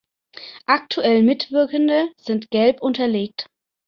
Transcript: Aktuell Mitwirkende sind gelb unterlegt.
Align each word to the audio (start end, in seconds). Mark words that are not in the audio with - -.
Aktuell 0.65 1.21
Mitwirkende 1.21 2.09
sind 2.17 2.49
gelb 2.49 2.81
unterlegt. 2.81 3.45